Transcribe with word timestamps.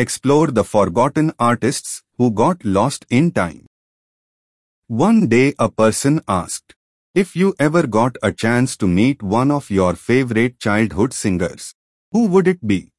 explore 0.00 0.46
the 0.46 0.64
forgotten 0.64 1.32
artists 1.38 2.02
who 2.16 2.30
got 2.30 2.64
lost 2.64 3.04
in 3.10 3.30
time. 3.30 3.66
One 4.86 5.28
day 5.28 5.52
a 5.58 5.68
person 5.70 6.22
asked, 6.26 6.74
if 7.14 7.36
you 7.36 7.54
ever 7.58 7.86
got 7.86 8.16
a 8.22 8.32
chance 8.32 8.76
to 8.78 8.88
meet 8.88 9.22
one 9.22 9.50
of 9.50 9.68
your 9.68 9.94
favorite 9.94 10.58
childhood 10.58 11.12
singers, 11.12 11.74
who 12.12 12.26
would 12.28 12.48
it 12.48 12.66
be? 12.66 12.92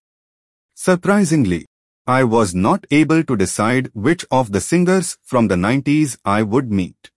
Surprisingly, 0.75 1.65
I 2.05 2.23
was 2.23 2.53
not 2.53 2.85
able 2.91 3.23
to 3.23 3.35
decide 3.35 3.89
which 3.93 4.25
of 4.29 4.51
the 4.51 4.61
singers 4.61 5.17
from 5.23 5.47
the 5.47 5.55
90s 5.55 6.17
I 6.23 6.43
would 6.43 6.71
meet. 6.71 7.09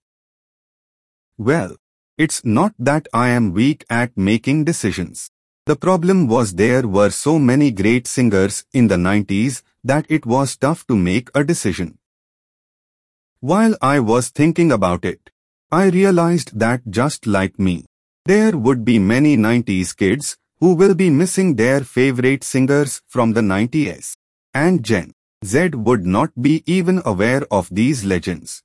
Well, 1.37 1.77
it's 2.16 2.45
not 2.45 2.75
that 2.79 3.07
I 3.12 3.29
am 3.30 3.53
weak 3.53 3.85
at 3.91 4.16
making 4.16 4.64
decisions. 4.64 5.30
The 5.66 5.76
problem 5.76 6.28
was 6.28 6.54
there 6.54 6.86
were 6.86 7.08
so 7.08 7.38
many 7.38 7.70
great 7.70 8.06
singers 8.06 8.66
in 8.74 8.88
the 8.88 8.96
90s 8.96 9.62
that 9.82 10.04
it 10.10 10.26
was 10.26 10.56
tough 10.58 10.86
to 10.88 10.96
make 10.96 11.30
a 11.34 11.42
decision. 11.42 11.96
While 13.41 13.74
I 13.80 14.00
was 14.00 14.28
thinking 14.28 14.70
about 14.70 15.06
it, 15.06 15.30
I 15.72 15.86
realized 15.86 16.58
that 16.58 16.91
just 16.91 17.27
like 17.27 17.58
me, 17.58 17.86
there 18.27 18.56
would 18.56 18.84
be 18.84 18.98
many 18.98 19.38
90s 19.38 19.96
kids 19.96 20.36
who 20.60 20.74
will 20.74 20.95
be 20.95 21.08
missing 21.08 21.56
their 21.56 21.80
favorite 21.80 22.44
singers 22.44 23.00
from 23.08 23.33
the 23.33 23.41
90s, 23.41 24.16
and 24.52 24.83
Gen 24.84 25.12
Z 25.44 25.70
would 25.72 26.05
not 26.05 26.30
be 26.41 26.62
even 26.66 27.00
aware 27.06 27.46
of 27.50 27.69
these 27.70 28.05
legends. 28.05 28.62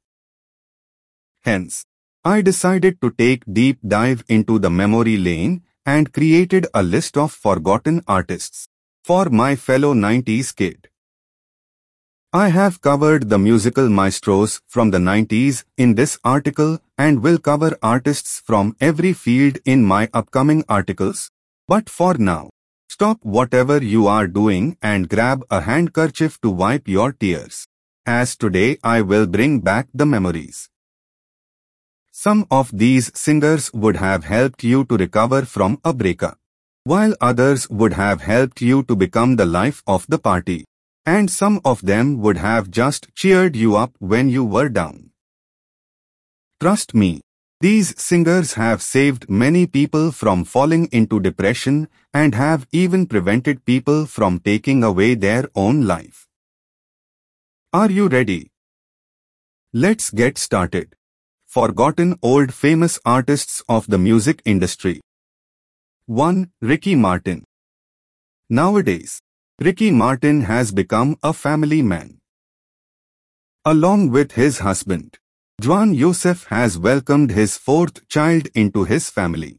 Hence, 1.44 1.86
I 2.26 2.42
decided 2.42 3.02
to 3.02 3.12
take 3.12 3.44
deep 3.52 3.80
dive 3.88 4.26
into 4.28 4.60
the 4.60 4.70
memory 4.70 5.18
lane 5.18 5.64
and 5.92 6.14
created 6.18 6.68
a 6.74 6.84
list 6.94 7.18
of 7.24 7.32
forgotten 7.48 8.02
artists 8.20 8.68
for 9.10 9.24
my 9.42 9.56
fellow 9.56 9.94
90s 9.94 10.56
kid. 10.56 10.88
I 12.32 12.50
have 12.50 12.82
covered 12.88 13.30
the 13.30 13.40
musical 13.40 13.90
maestros 13.90 14.62
from 14.68 14.92
the 14.92 15.00
90s 15.00 15.64
in 15.78 15.96
this 15.96 16.20
article 16.24 16.78
and 16.96 17.24
will 17.24 17.40
cover 17.40 17.72
artists 17.82 18.40
from 18.40 18.76
every 18.80 19.14
field 19.14 19.58
in 19.66 19.84
my 19.84 20.10
upcoming 20.14 20.64
articles. 20.70 21.32
But 21.68 21.90
for 21.90 22.14
now, 22.14 22.52
stop 22.88 23.18
whatever 23.24 23.78
you 23.94 24.06
are 24.06 24.28
doing 24.28 24.78
and 24.84 25.10
grab 25.10 25.44
a 25.50 25.62
handkerchief 25.62 26.40
to 26.42 26.52
wipe 26.52 26.88
your 26.88 27.14
tears. 27.14 27.66
As 28.06 28.36
today 28.36 28.78
I 28.84 29.02
will 29.02 29.26
bring 29.26 29.62
back 29.62 29.88
the 29.94 30.06
memories. 30.06 30.70
Some 32.22 32.48
of 32.52 32.78
these 32.78 33.18
singers 33.18 33.72
would 33.74 33.96
have 33.96 34.26
helped 34.26 34.62
you 34.62 34.84
to 34.88 34.98
recover 34.98 35.46
from 35.46 35.80
a 35.86 35.94
breakup, 35.94 36.38
while 36.84 37.16
others 37.22 37.70
would 37.70 37.94
have 37.94 38.20
helped 38.20 38.62
you 38.62 38.84
to 38.90 38.96
become 38.98 39.38
the 39.38 39.46
life 39.46 39.82
of 39.88 40.06
the 40.08 40.20
party, 40.20 40.66
and 41.06 41.32
some 41.32 41.62
of 41.64 41.82
them 41.82 42.18
would 42.18 42.36
have 42.36 42.70
just 42.70 43.08
cheered 43.16 43.56
you 43.56 43.78
up 43.78 43.94
when 44.00 44.28
you 44.28 44.44
were 44.44 44.68
down. 44.68 45.12
Trust 46.60 46.94
me, 46.94 47.22
these 47.62 47.98
singers 47.98 48.56
have 48.56 48.82
saved 48.82 49.30
many 49.30 49.66
people 49.66 50.12
from 50.12 50.44
falling 50.44 50.90
into 50.92 51.22
depression 51.22 51.88
and 52.14 52.36
have 52.36 52.68
even 52.74 53.06
prevented 53.06 53.64
people 53.64 54.06
from 54.06 54.42
taking 54.42 54.84
away 54.84 55.16
their 55.16 55.50
own 55.56 55.88
life. 55.88 56.28
Are 57.72 57.90
you 57.90 58.10
ready? 58.10 58.52
Let's 59.72 60.10
get 60.10 60.38
started 60.38 60.99
forgotten 61.50 62.16
old 62.22 62.54
famous 62.54 63.00
artists 63.04 63.64
of 63.68 63.88
the 63.88 63.98
music 63.98 64.40
industry. 64.46 65.02
1. 66.06 66.52
Ricky 66.62 66.94
Martin 66.94 67.44
Nowadays, 68.52 69.20
Ricky 69.60 69.90
Martin 69.90 70.42
has 70.42 70.72
become 70.72 71.18
a 71.24 71.34
family 71.34 71.82
man. 71.82 72.20
Along 73.66 74.12
with 74.12 74.34
his 74.34 74.60
husband, 74.60 75.18
Jwan 75.60 75.96
Yosef 75.96 76.44
has 76.50 76.78
welcomed 76.78 77.32
his 77.32 77.58
fourth 77.58 78.08
child 78.08 78.48
into 78.54 78.84
his 78.84 79.10
family. 79.10 79.58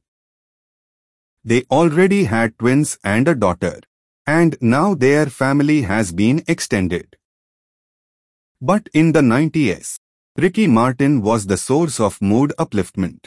They 1.43 1.65
already 1.73 2.25
had 2.25 2.57
twins 2.57 2.99
and 3.03 3.27
a 3.27 3.35
daughter, 3.35 3.81
and 4.29 4.57
now 4.61 4.95
their 4.95 5.27
family 5.27 5.83
has 5.83 6.13
been 6.13 6.45
extended. 6.47 7.17
But 8.61 8.89
in 8.95 9.11
the 9.11 9.23
90s, 9.23 9.99
Ricky 10.37 10.69
Martin 10.69 11.23
was 11.23 11.47
the 11.47 11.57
source 11.57 11.99
of 11.99 12.23
mood 12.23 12.53
upliftment. 12.57 13.27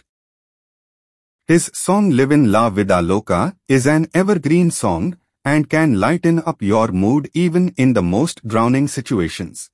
His 1.46 1.69
song 1.74 2.12
Livin' 2.12 2.50
La 2.50 2.69
Vida 2.69 3.02
Loca 3.02 3.58
is 3.68 3.86
an 3.86 4.08
evergreen 4.14 4.72
song 4.72 5.18
and 5.44 5.69
can 5.69 6.00
lighten 6.00 6.41
up 6.46 6.62
your 6.62 6.88
mood 6.88 7.30
even 7.34 7.74
in 7.75 7.91
the 7.91 8.02
most 8.02 8.47
drowning 8.47 8.88
situations. 8.88 9.69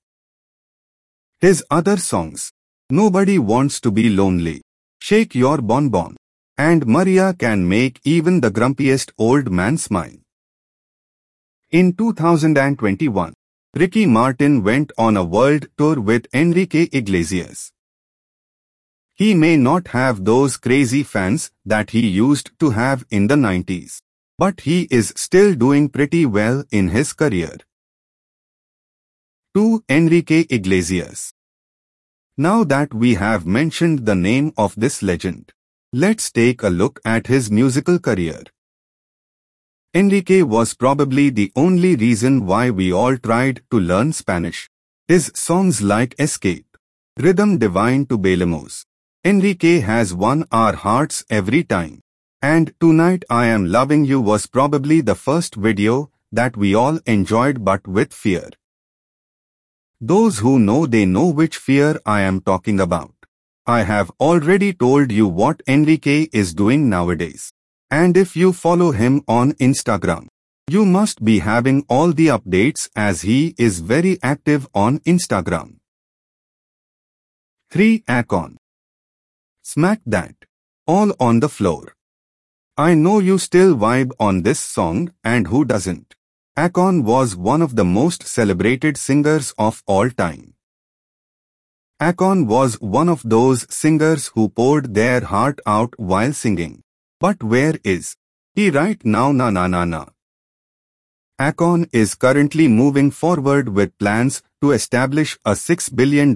His 1.39 1.63
other 1.69 1.97
songs, 1.97 2.51
Nobody 2.89 3.37
Wants 3.37 3.79
to 3.81 3.91
Be 3.91 4.09
Lonely, 4.09 4.63
Shake 4.99 5.35
Your 5.35 5.59
Bonbon, 5.61 6.17
and 6.57 6.87
Maria 6.87 7.35
can 7.35 7.69
make 7.69 8.01
even 8.03 8.41
the 8.41 8.49
grumpiest 8.49 9.11
old 9.19 9.51
man 9.51 9.77
smile. 9.77 10.17
In 11.69 11.93
2021, 11.93 13.35
Ricky 13.75 14.07
Martin 14.07 14.63
went 14.63 14.91
on 14.97 15.15
a 15.15 15.23
world 15.23 15.67
tour 15.77 16.01
with 16.01 16.25
Enrique 16.33 16.89
Iglesias. 16.91 17.71
He 19.13 19.35
may 19.35 19.57
not 19.57 19.89
have 19.89 20.25
those 20.25 20.57
crazy 20.57 21.03
fans 21.03 21.51
that 21.65 21.91
he 21.91 22.07
used 22.07 22.49
to 22.59 22.71
have 22.71 23.05
in 23.11 23.27
the 23.27 23.35
90s, 23.35 24.01
but 24.39 24.61
he 24.61 24.87
is 24.89 25.13
still 25.15 25.53
doing 25.53 25.87
pretty 25.87 26.25
well 26.25 26.63
in 26.71 26.87
his 26.87 27.13
career. 27.13 27.57
2. 29.53 29.83
Enrique 29.87 30.47
Iglesias 30.49 31.31
Now 32.37 32.63
that 32.63 32.91
we 32.91 33.15
have 33.15 33.45
mentioned 33.45 34.07
the 34.07 34.15
name 34.15 34.51
of 34.57 34.73
this 34.77 35.03
legend, 35.03 35.51
let's 35.93 36.31
take 36.31 36.63
a 36.63 36.69
look 36.69 36.99
at 37.05 37.27
his 37.27 37.51
musical 37.51 37.99
career. 37.99 38.41
Enrique 39.95 40.43
was 40.43 40.75
probably 40.75 41.31
the 41.31 41.51
only 41.55 41.95
reason 41.95 42.45
why 42.45 42.69
we 42.69 42.93
all 42.93 43.17
tried 43.17 43.63
to 43.71 43.79
learn 43.79 44.13
Spanish. 44.13 44.69
His 45.07 45.31
songs 45.33 45.81
like 45.81 46.13
Escape, 46.19 46.77
Rhythm 47.17 47.57
Divine 47.57 48.05
to 48.05 48.19
Bailemos. 48.19 48.85
Enrique 49.25 49.79
has 49.79 50.13
won 50.13 50.45
our 50.51 50.75
hearts 50.75 51.25
every 51.31 51.63
time. 51.63 52.01
And 52.39 52.71
Tonight 52.79 53.25
I 53.31 53.47
Am 53.47 53.65
Loving 53.65 54.05
You 54.05 54.21
was 54.21 54.45
probably 54.45 55.01
the 55.01 55.15
first 55.15 55.55
video 55.55 56.11
that 56.31 56.55
we 56.55 56.75
all 56.75 56.99
enjoyed 57.07 57.65
but 57.65 57.87
with 57.87 58.13
fear. 58.13 58.47
Those 59.99 60.37
who 60.37 60.59
know 60.59 60.85
they 60.85 61.07
know 61.07 61.29
which 61.29 61.57
fear 61.57 61.99
I 62.05 62.21
am 62.21 62.41
talking 62.41 62.79
about. 62.79 63.15
I 63.65 63.81
have 63.81 64.11
already 64.19 64.71
told 64.71 65.11
you 65.11 65.27
what 65.27 65.63
Enrique 65.67 66.27
is 66.31 66.53
doing 66.53 66.89
nowadays. 66.89 67.51
And 67.91 68.15
if 68.15 68.35
you 68.35 68.53
follow 68.53 68.91
him 68.91 69.23
on 69.27 69.53
Instagram, 69.53 70.27
you 70.69 70.85
must 70.85 71.23
be 71.25 71.39
having 71.39 71.83
all 71.89 72.13
the 72.13 72.27
updates 72.27 72.87
as 72.95 73.21
he 73.21 73.55
is 73.57 73.79
very 73.79 74.19
active 74.21 74.67
on 74.75 74.99
Instagram. 74.99 75.77
3. 77.71 78.03
Akon 78.07 78.57
Smack 79.63 80.01
that. 80.05 80.35
All 80.85 81.13
on 81.19 81.39
the 81.39 81.49
floor. 81.49 81.93
I 82.77 82.93
know 82.93 83.19
you 83.19 83.37
still 83.39 83.75
vibe 83.75 84.11
on 84.19 84.43
this 84.43 84.59
song 84.59 85.11
and 85.23 85.47
who 85.47 85.65
doesn't. 85.65 86.15
Akon 86.57 87.03
was 87.03 87.35
one 87.35 87.61
of 87.61 87.75
the 87.75 87.85
most 87.85 88.27
celebrated 88.27 88.97
singers 88.97 89.53
of 89.57 89.81
all 89.87 90.09
time. 90.09 90.53
Akon 91.99 92.45
was 92.45 92.79
one 92.79 93.09
of 93.09 93.21
those 93.25 93.65
singers 93.73 94.27
who 94.35 94.49
poured 94.49 94.93
their 94.93 95.21
heart 95.21 95.59
out 95.65 95.93
while 95.97 96.33
singing. 96.33 96.83
But 97.19 97.43
where 97.43 97.75
is 97.83 98.15
he 98.55 98.69
right 98.69 99.03
now 99.03 99.31
na 99.33 99.49
na 99.49 99.67
na 99.67 99.83
na? 99.83 100.05
Akon 101.39 101.87
is 101.93 102.15
currently 102.15 102.67
moving 102.67 103.11
forward 103.11 103.69
with 103.69 103.97
plans 103.97 104.41
to 104.61 104.71
establish 104.71 105.37
a 105.45 105.51
$6 105.51 105.95
billion 105.95 106.35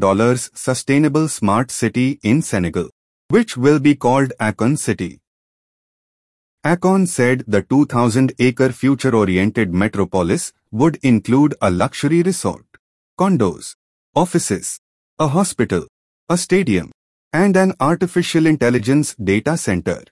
sustainable 0.54 1.28
smart 1.28 1.72
city 1.72 2.20
in 2.24 2.42
Senegal, 2.42 2.90
which 3.30 3.58
will 3.58 3.80
be 3.80 3.96
called 3.96 4.32
Akon 4.40 4.78
City. 4.78 5.20
Akon 6.66 7.06
said 7.08 7.44
the 7.48 7.64
2,000-acre 7.64 8.72
future-oriented 8.72 9.74
metropolis 9.74 10.54
would 10.72 10.98
include 11.04 11.56
a 11.62 11.70
luxury 11.70 12.24
resort, 12.24 12.66
condos, 13.20 13.76
offices, 14.16 14.80
a 15.20 15.28
hospital, 15.28 15.88
a 16.30 16.38
stadium, 16.38 16.92
and 17.34 17.58
an 17.58 17.74
artificial 17.82 18.46
intelligence 18.46 19.16
data 19.16 19.58
center. 19.58 20.04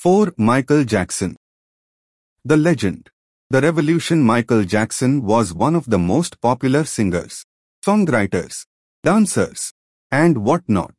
4. 0.00 0.34
Michael 0.36 0.84
Jackson 0.84 1.34
The 2.44 2.56
legend. 2.56 3.10
The 3.50 3.60
revolution 3.60 4.22
Michael 4.22 4.62
Jackson 4.62 5.24
was 5.24 5.52
one 5.52 5.74
of 5.74 5.90
the 5.90 5.98
most 5.98 6.40
popular 6.40 6.84
singers, 6.84 7.44
songwriters, 7.84 8.64
dancers, 9.02 9.72
and 10.12 10.44
whatnot. 10.44 10.94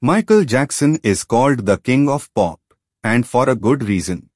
Michael 0.00 0.44
Jackson 0.44 1.00
is 1.02 1.24
called 1.24 1.66
the 1.66 1.78
king 1.78 2.08
of 2.08 2.32
pop, 2.36 2.60
and 3.02 3.26
for 3.26 3.48
a 3.48 3.56
good 3.56 3.82
reason. 3.82 4.30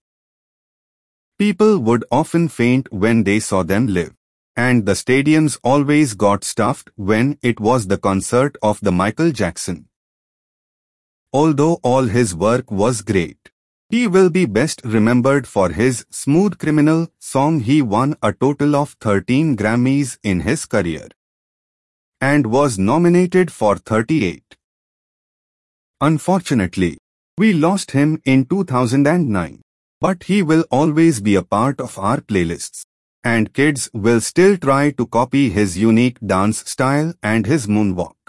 People 1.39 1.79
would 1.79 2.05
often 2.11 2.49
faint 2.49 2.93
when 2.93 3.23
they 3.23 3.39
saw 3.39 3.63
them 3.63 3.87
live. 3.87 4.17
And 4.57 4.87
the 4.87 4.95
stadiums 4.95 5.57
always 5.63 6.15
got 6.15 6.43
stuffed 6.43 6.91
when 6.97 7.39
it 7.43 7.61
was 7.61 7.87
the 7.87 7.99
concert 7.99 8.57
of 8.61 8.81
the 8.81 8.91
Michael 8.91 9.31
Jackson. 9.31 9.89
Although 11.39 11.81
all 11.83 12.05
his 12.05 12.33
work 12.33 12.71
was 12.71 13.03
great, 13.03 13.51
he 13.91 14.07
will 14.07 14.31
be 14.31 14.47
best 14.47 14.81
remembered 14.85 15.49
for 15.49 15.71
his 15.71 16.07
Smooth 16.09 16.59
Criminal 16.59 17.09
song 17.19 17.59
he 17.59 17.83
won 17.83 18.15
a 18.23 18.33
total 18.33 18.77
of 18.77 18.97
13 19.01 19.57
Grammys 19.57 20.17
in 20.23 20.41
his 20.41 20.65
career 20.65 21.09
and 22.21 22.47
was 22.47 22.79
nominated 22.79 23.51
for 23.51 23.77
38. 23.77 24.57
Unfortunately, 26.01 26.97
we 27.37 27.53
lost 27.53 27.91
him 27.91 28.23
in 28.25 28.45
2009, 28.45 29.61
but 30.01 30.23
he 30.25 30.41
will 30.43 30.65
always 30.71 31.21
be 31.21 31.35
a 31.35 31.43
part 31.43 31.81
of 31.81 31.99
our 31.99 32.21
playlists. 32.21 32.85
And 33.25 33.53
kids 33.53 33.91
will 33.93 34.21
still 34.21 34.57
try 34.57 34.91
to 34.93 35.07
copy 35.07 35.49
his 35.51 35.79
unique 35.79 36.19
dance 36.25 36.59
style 36.71 37.15
and 37.23 37.47
his 37.47 37.67
moonwalk. 37.67 38.24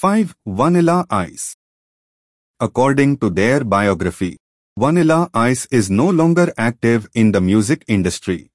5. 0.00 0.36
Vanilla 0.46 1.04
Ice 1.10 1.56
According 2.60 3.16
to 3.16 3.30
their 3.30 3.64
biography, 3.64 4.38
Vanilla 4.78 5.28
Ice 5.34 5.66
is 5.72 5.90
no 5.90 6.08
longer 6.08 6.52
active 6.56 7.08
in 7.14 7.32
the 7.32 7.40
music 7.40 7.84
industry. 7.88 8.52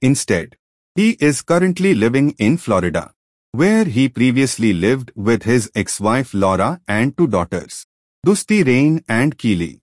Instead, 0.00 0.54
he 0.94 1.16
is 1.18 1.42
currently 1.42 1.92
living 1.92 2.36
in 2.38 2.56
Florida, 2.56 3.14
where 3.50 3.84
he 3.84 4.08
previously 4.08 4.72
lived 4.72 5.10
with 5.16 5.42
his 5.42 5.72
ex-wife 5.74 6.32
Laura 6.32 6.80
and 6.86 7.16
two 7.16 7.26
daughters, 7.26 7.84
Dusty 8.24 8.62
Rain 8.62 9.02
and 9.08 9.36
Keely. 9.36 9.80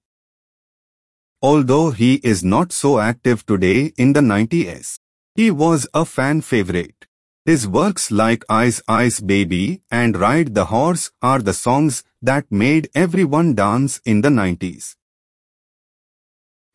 Although 1.41 1.91
he 1.91 2.21
is 2.23 2.45
not 2.45 2.71
so 2.71 2.97
active 2.97 3.45
today 3.45 3.91
in 3.97 4.13
the 4.13 4.21
90s, 4.21 4.99
he 5.35 5.51
was 5.51 5.85
a 5.93 6.05
fan 6.05 6.39
favorite. 6.39 7.07
His 7.45 7.67
works 7.67 8.09
like 8.09 8.45
Ice 8.47 8.81
Ice 8.87 9.19
Baby 9.19 9.81
and 9.91 10.17
Ride 10.17 10.55
the 10.55 10.63
Horse 10.67 11.11
are 11.21 11.39
the 11.39 11.53
songs 11.53 12.05
that 12.21 12.49
made 12.49 12.89
everyone 12.95 13.53
dance 13.53 13.99
in 14.05 14.21
the 14.21 14.29
90s. 14.29 14.95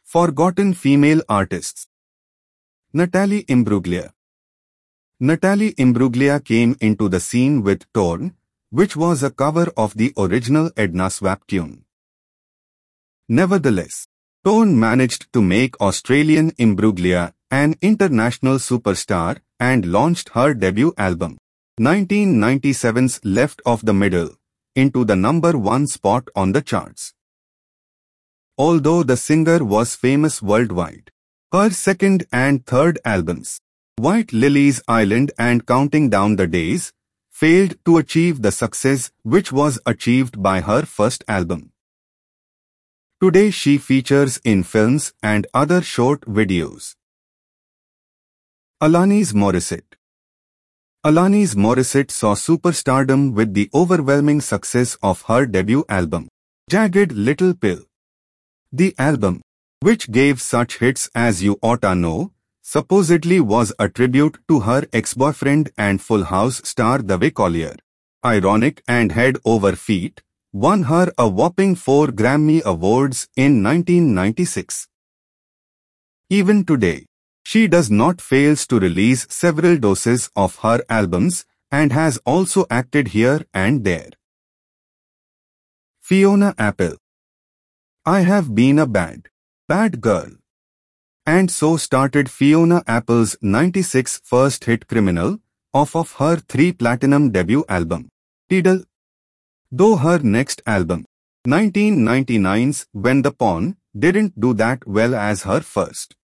Forgotten 0.05 0.75
female 0.75 1.23
artists 1.27 1.87
Natalie 2.93 3.45
Imbruglia 3.45 4.13
Natalie 5.19 5.73
Imbruglia 5.79 6.45
came 6.45 6.77
into 6.83 7.09
the 7.09 7.21
scene 7.21 7.63
with 7.63 7.91
Torn, 7.95 8.35
which 8.69 8.95
was 8.95 9.23
a 9.23 9.31
cover 9.31 9.73
of 9.75 9.95
the 9.95 10.13
original 10.19 10.71
Ednaswap 10.77 11.47
tune. 11.47 11.85
Nevertheless, 13.27 14.07
Torn 14.45 14.79
managed 14.79 15.33
to 15.33 15.41
make 15.41 15.81
Australian 15.81 16.51
Imbruglia 16.59 17.33
an 17.51 17.75
international 17.81 18.57
superstar 18.57 19.39
and 19.59 19.87
launched 19.87 20.31
her 20.31 20.53
debut 20.53 20.93
album, 20.99 21.39
1997's 21.81 23.21
Left 23.25 23.63
of 23.65 23.85
the 23.87 23.95
Middle, 23.95 24.31
into 24.77 25.05
the 25.05 25.17
number 25.17 25.57
one 25.57 25.87
spot 25.87 26.29
on 26.37 26.53
the 26.53 26.61
charts. 26.61 27.15
Although 28.59 29.03
the 29.03 29.17
singer 29.17 29.65
was 29.65 29.95
famous 29.95 30.43
worldwide, 30.43 31.11
her 31.53 31.71
second 31.71 32.27
and 32.33 32.67
third 32.67 32.99
albums, 33.05 33.61
White 33.97 34.33
Lilies 34.33 34.83
Island 34.87 35.33
and 35.39 35.67
Counting 35.67 36.11
Down 36.11 36.37
the 36.37 36.47
Days 36.47 36.93
failed 37.31 37.77
to 37.87 37.97
achieve 37.97 38.43
the 38.43 38.53
success 38.53 39.11
which 39.23 39.53
was 39.53 39.81
achieved 39.87 40.43
by 40.43 40.61
her 40.61 40.83
first 40.83 41.25
album. 41.29 41.73
Today 43.23 43.51
she 43.51 43.79
features 43.79 44.39
in 44.45 44.63
films 44.65 45.15
and 45.23 45.47
other 45.55 45.81
short 45.81 46.21
videos. 46.23 46.95
Alanis 48.81 49.33
Morissette 49.33 49.97
Alanis 51.05 51.57
Morissette 51.57 52.13
saw 52.13 52.37
superstardom 52.37 53.33
with 53.33 53.53
the 53.53 53.69
overwhelming 53.75 54.41
success 54.41 54.97
of 55.03 55.23
her 55.23 55.47
debut 55.47 55.85
album, 55.89 56.29
Jagged 56.71 57.11
Little 57.11 57.55
Pill. 57.55 57.81
The 58.71 58.95
album, 58.97 59.41
which 59.81 60.13
gave 60.13 60.41
such 60.41 60.79
hits 60.79 61.11
as 61.13 61.43
You 61.43 61.59
Oughta 61.61 61.97
Know, 61.97 62.31
supposedly 62.63 63.41
was 63.41 63.73
a 63.81 63.89
tribute 63.89 64.39
to 64.47 64.61
her 64.61 64.85
ex-boyfriend 64.93 65.73
and 65.77 66.01
Full 66.01 66.23
House 66.23 66.61
star 66.63 66.99
Dave 66.99 67.35
Coulier. 67.35 67.79
Ironic 68.25 68.85
and 68.87 69.11
head 69.11 69.39
over 69.45 69.75
feet, 69.75 70.23
won 70.53 70.85
her 70.85 71.13
a 71.19 71.29
whopping 71.29 71.75
four 71.75 72.07
Grammy 72.07 72.63
Awards 72.63 73.27
in 73.35 73.61
1996. 73.61 74.87
Even 76.31 76.65
today, 76.65 77.07
she 77.51 77.67
does 77.67 77.91
not 77.91 78.21
fails 78.21 78.67
to 78.71 78.79
release 78.79 79.27
several 79.31 79.79
doses 79.85 80.31
of 80.37 80.57
her 80.57 80.79
albums 80.97 81.47
and 81.71 81.93
has 81.93 82.19
also 82.33 82.65
acted 82.79 83.09
here 83.09 83.41
and 83.55 83.85
there. 83.85 84.11
Fiona 86.03 86.55
Apple 86.59 86.97
I 88.05 88.21
have 88.21 88.55
been 88.55 88.79
a 88.79 88.87
bad, 88.87 89.31
bad 89.67 90.03
girl. 90.03 90.29
And 91.25 91.51
so 91.51 91.79
started 91.79 92.31
Fiona 92.31 92.83
Apple's 92.87 93.35
96 93.41 94.21
first 94.25 94.67
hit 94.67 94.87
Criminal, 94.87 95.39
off 95.73 95.97
of 95.97 96.13
her 96.21 96.37
three 96.37 96.71
platinum 96.73 97.31
debut 97.33 97.65
album, 97.67 98.11
Tidal. 98.51 98.83
Though 99.73 99.97
her 99.97 100.19
next 100.19 100.61
album, 100.67 101.07
1999's 101.47 102.87
When 102.93 103.23
the 103.23 103.33
Pawn, 103.33 103.77
didn't 103.99 104.39
do 104.39 104.53
that 104.53 104.87
well 104.87 105.15
as 105.15 105.45
her 105.45 105.61
first. 105.61 106.18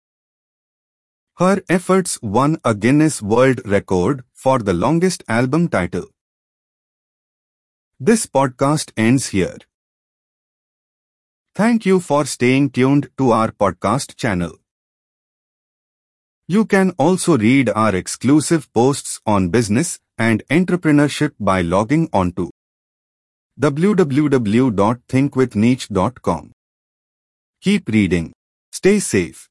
Her 1.37 1.61
efforts 1.69 2.17
won 2.23 2.59
a 2.65 2.77
Guinness 2.77 3.21
World 3.21 3.61
Record 3.67 4.23
for 4.33 4.61
the 4.61 4.73
longest 4.73 5.25
album 5.29 5.69
title. 5.69 6.07
This 7.99 8.27
podcast 8.27 8.93
ends 8.97 9.31
here. 9.31 9.59
Thank 11.57 11.87
you 11.87 11.99
for 11.99 12.25
staying 12.25 12.71
tuned 12.71 13.11
to 13.19 13.33
our 13.33 13.51
podcast 13.51 14.15
channel. 14.17 14.53
You 16.47 16.67
can 16.67 16.93
also 16.99 17.37
read 17.37 17.69
our 17.71 17.97
exclusive 17.97 18.73
posts 18.73 19.21
on 19.27 19.49
business 19.49 19.99
and 20.17 20.45
entrepreneurship 20.51 21.33
by 21.41 21.63
logging 21.63 22.09
on 22.13 22.31
to 22.33 22.51
www.thinkwithniche.com. 23.61 26.53
Keep 27.61 27.89
reading. 27.89 28.33
Stay 28.71 29.01
safe. 29.01 29.49